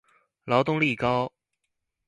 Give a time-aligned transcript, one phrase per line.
[0.47, 1.31] 勞動力高